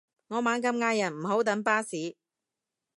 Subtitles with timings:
[0.29, 2.15] 我猛咁嗌人唔好等巴士